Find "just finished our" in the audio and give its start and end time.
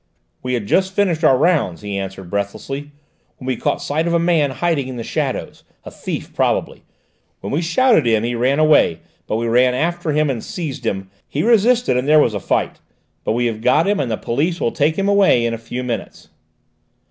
0.65-1.37